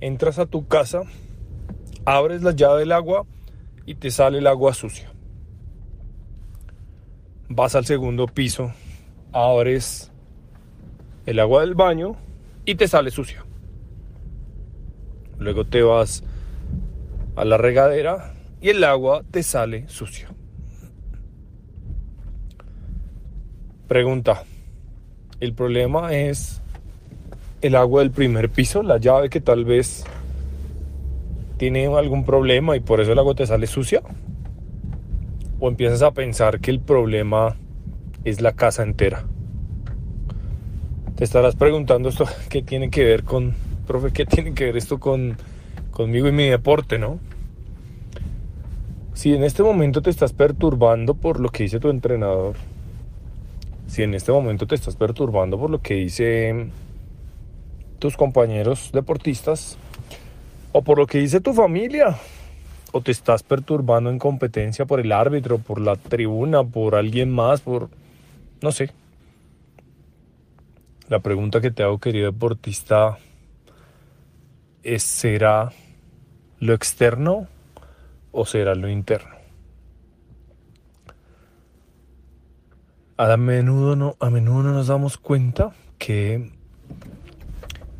[0.00, 1.02] entras a tu casa,
[2.04, 3.26] abres la llave del agua
[3.84, 5.12] y te sale el agua sucia.
[7.48, 8.72] Vas al segundo piso,
[9.32, 10.10] abres
[11.26, 12.16] el agua del baño
[12.64, 13.44] y te sale sucia.
[15.38, 16.24] Luego te vas
[17.36, 20.28] a la regadera y el agua te sale sucia.
[23.86, 24.42] Pregunta,
[25.38, 26.60] ¿el problema es
[27.60, 30.04] el agua del primer piso, la llave que tal vez
[31.56, 34.02] tiene algún problema y por eso el agua te sale sucia?
[35.58, 37.56] ¿O empiezas a pensar que el problema
[38.24, 39.24] es la casa entera?
[41.16, 43.54] Te estarás preguntando esto, ¿qué tiene que ver con,
[43.86, 45.36] profe, qué tiene que ver esto con
[45.90, 47.18] conmigo y mi deporte, no?
[49.14, 52.54] Si en este momento te estás perturbando por lo que dice tu entrenador,
[53.86, 56.68] si en este momento te estás perturbando por lo que dice
[57.98, 59.78] tus compañeros deportistas
[60.72, 62.16] o por lo que dice tu familia,
[62.92, 67.60] o te estás perturbando en competencia por el árbitro, por la tribuna, por alguien más,
[67.60, 67.88] por
[68.60, 68.90] no sé,
[71.08, 73.18] la pregunta que te hago, querido deportista,
[74.98, 75.72] ¿será
[76.58, 77.46] lo externo
[78.32, 79.36] o será lo interno?
[83.18, 86.50] A menudo no, a menudo no nos damos cuenta que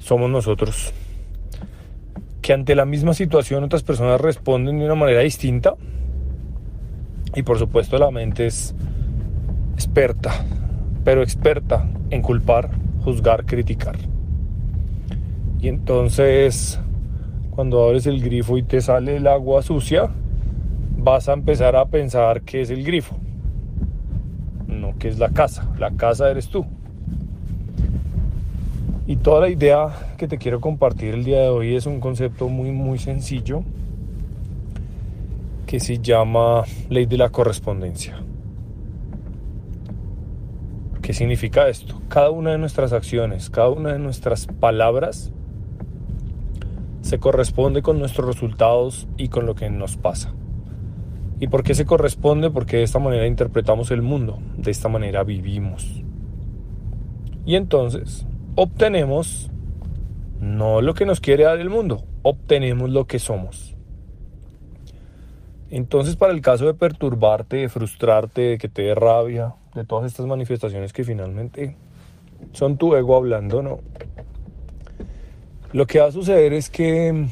[0.06, 0.92] somos nosotros.
[2.40, 5.74] Que ante la misma situación otras personas responden de una manera distinta.
[7.34, 8.74] Y por supuesto la mente es
[9.74, 10.44] experta,
[11.04, 12.70] pero experta en culpar
[13.06, 13.96] juzgar, criticar.
[15.60, 16.80] Y entonces,
[17.52, 20.10] cuando abres el grifo y te sale el agua sucia,
[20.98, 23.16] vas a empezar a pensar que es el grifo,
[24.66, 25.72] no que es la casa.
[25.78, 26.66] La casa eres tú.
[29.08, 32.48] Y toda la idea que te quiero compartir el día de hoy es un concepto
[32.48, 33.62] muy, muy sencillo
[35.64, 38.20] que se llama ley de la correspondencia.
[41.02, 42.02] ¿Qué significa esto?
[42.08, 45.30] Cada una de nuestras acciones, cada una de nuestras palabras
[47.02, 50.34] se corresponde con nuestros resultados y con lo que nos pasa.
[51.38, 52.50] ¿Y por qué se corresponde?
[52.50, 56.02] Porque de esta manera interpretamos el mundo, de esta manera vivimos.
[57.44, 59.50] Y entonces obtenemos
[60.40, 63.76] no lo que nos quiere dar el mundo, obtenemos lo que somos.
[65.70, 70.06] Entonces para el caso de perturbarte, de frustrarte, de que te dé rabia, de todas
[70.06, 71.76] estas manifestaciones que finalmente
[72.52, 73.80] son tu ego hablando, ¿no?
[75.72, 77.26] Lo que va a suceder es que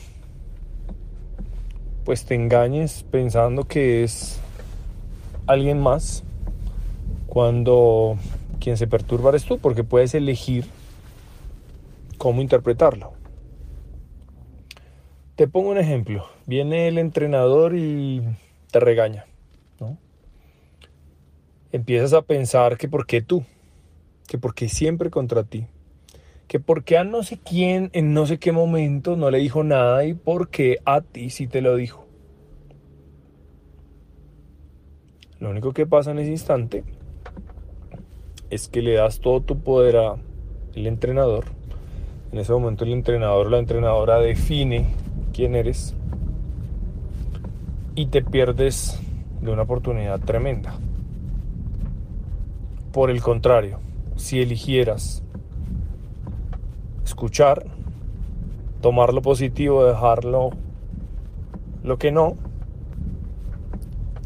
[2.04, 4.38] pues te engañes pensando que es
[5.46, 6.22] alguien más
[7.26, 8.18] cuando
[8.60, 10.66] quien se perturba eres tú, porque puedes elegir
[12.24, 13.12] cómo interpretarlo.
[15.36, 16.24] Te pongo un ejemplo.
[16.46, 18.22] Viene el entrenador y
[18.70, 19.26] te regaña
[21.74, 23.42] empiezas a pensar que por qué tú,
[24.28, 25.66] que por qué siempre contra ti,
[26.46, 29.64] que por qué a no sé quién en no sé qué momento no le dijo
[29.64, 32.06] nada y por qué a ti sí te lo dijo.
[35.40, 36.84] Lo único que pasa en ese instante
[38.50, 40.20] es que le das todo tu poder al
[40.74, 41.63] entrenador.
[42.34, 44.88] En ese momento el entrenador o la entrenadora define
[45.32, 45.94] quién eres
[47.94, 48.98] y te pierdes
[49.40, 50.74] de una oportunidad tremenda.
[52.90, 53.78] Por el contrario,
[54.16, 55.22] si eligieras
[57.04, 57.66] escuchar,
[58.80, 60.50] tomar lo positivo, dejarlo
[61.84, 62.34] lo que no,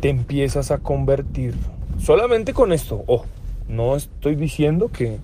[0.00, 1.54] te empiezas a convertir.
[1.98, 3.26] Solamente con esto, oh,
[3.68, 5.18] no estoy diciendo que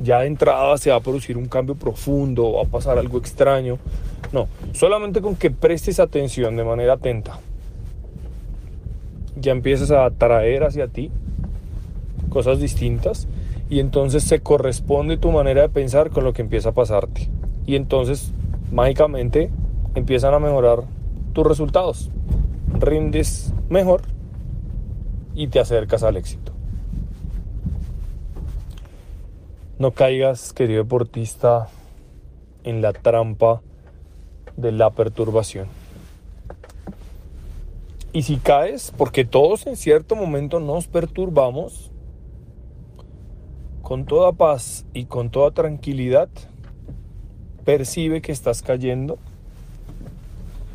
[0.00, 3.78] ya de entrada se va a producir un cambio profundo, va a pasar algo extraño.
[4.32, 7.40] No, solamente con que prestes atención de manera atenta,
[9.36, 11.10] ya empiezas a atraer hacia ti
[12.28, 13.26] cosas distintas
[13.70, 17.30] y entonces se corresponde tu manera de pensar con lo que empieza a pasarte.
[17.66, 18.32] Y entonces
[18.72, 19.50] mágicamente
[19.94, 20.84] empiezan a mejorar
[21.32, 22.10] tus resultados.
[22.78, 24.02] Rindes mejor
[25.34, 26.57] y te acercas al éxito.
[29.78, 31.68] No caigas, querido deportista,
[32.64, 33.62] en la trampa
[34.56, 35.68] de la perturbación.
[38.12, 41.92] Y si caes, porque todos en cierto momento nos perturbamos,
[43.82, 46.28] con toda paz y con toda tranquilidad,
[47.64, 49.16] percibe que estás cayendo.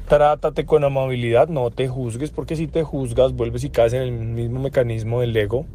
[0.08, 4.12] Trátate con amabilidad, no te juzgues, porque si te juzgas vuelves y caes en el
[4.14, 5.66] mismo mecanismo del ego.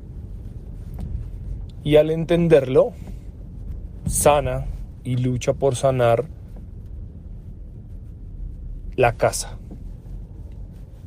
[1.84, 2.92] Y al entenderlo,
[4.08, 4.66] sana
[5.04, 6.24] y lucha por sanar
[8.96, 9.58] la casa.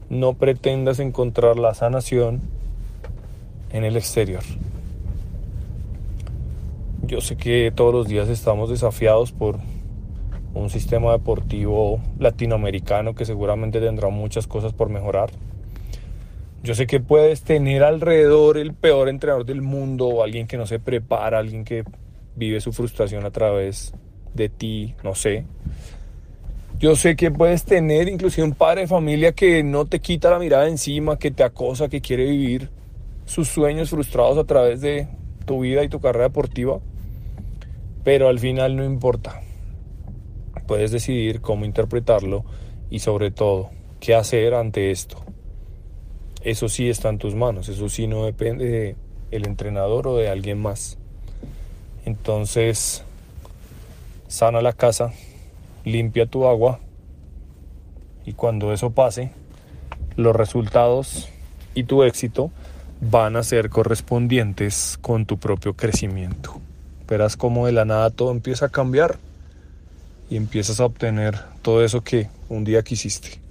[0.10, 2.42] No pretendas encontrar la sanación
[3.72, 4.44] en el exterior.
[7.04, 9.58] Yo sé que todos los días estamos desafiados por
[10.54, 15.32] un sistema deportivo latinoamericano que seguramente tendrá muchas cosas por mejorar.
[16.64, 20.80] Yo sé que puedes tener alrededor el peor entrenador del mundo alguien que no se
[20.80, 21.84] prepara, alguien que
[22.36, 23.94] vive su frustración a través
[24.34, 25.46] de ti, no sé.
[26.80, 30.40] Yo sé que puedes tener inclusive un padre de familia que no te quita la
[30.40, 32.70] mirada encima, que te acosa, que quiere vivir
[33.26, 35.08] sus sueños frustrados a través de
[35.46, 36.80] tu vida y tu carrera deportiva.
[38.04, 39.42] Pero al final no importa.
[40.66, 42.46] Puedes decidir cómo interpretarlo
[42.90, 43.70] y sobre todo
[44.00, 45.24] qué hacer ante esto.
[46.44, 48.96] Eso sí está en tus manos, eso sí no depende de
[49.30, 50.98] el entrenador o de alguien más.
[52.06, 53.04] Entonces,
[54.28, 55.14] sana la casa,
[55.86, 56.80] limpia tu agua
[58.26, 59.32] y cuando eso pase,
[60.16, 61.30] los resultados
[61.74, 62.52] y tu éxito
[63.02, 66.60] van a ser correspondientes con tu propio crecimiento.
[67.08, 69.18] Verás cómo de la nada todo empieza a cambiar
[70.30, 73.42] y empiezas a obtener todo eso que un día quisiste.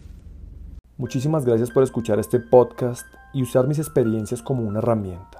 [0.96, 5.39] Muchísimas gracias por escuchar este podcast y usar mis experiencias como una herramienta.